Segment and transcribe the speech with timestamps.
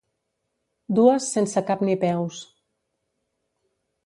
[0.99, 2.41] Dues sense cap ni peus.